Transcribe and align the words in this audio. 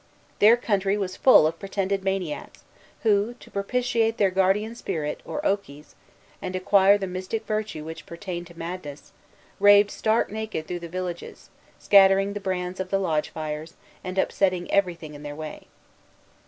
Their 0.39 0.57
country 0.57 0.97
was 0.97 1.15
full 1.15 1.45
of 1.45 1.59
pretended 1.59 2.03
maniacs, 2.03 2.63
who, 3.03 3.35
to 3.35 3.51
propitiate 3.51 4.17
their 4.17 4.31
guardian 4.31 4.73
spirits, 4.73 5.21
or 5.25 5.41
okies, 5.43 5.93
and 6.41 6.55
acquire 6.55 6.97
the 6.97 7.05
mystic 7.05 7.45
virtue 7.45 7.83
which 7.85 8.07
pertained 8.07 8.47
to 8.47 8.57
madness, 8.57 9.11
raved 9.59 9.91
stark 9.91 10.31
naked 10.31 10.65
through 10.65 10.79
the 10.79 10.89
villages, 10.89 11.51
scattering 11.77 12.33
the 12.33 12.39
brands 12.39 12.79
of 12.79 12.89
the 12.89 12.97
lodge 12.97 13.29
fires, 13.29 13.75
and 14.03 14.17
upsetting 14.17 14.71
everything 14.71 15.13
in 15.13 15.21
their 15.21 15.35
way. 15.35 15.67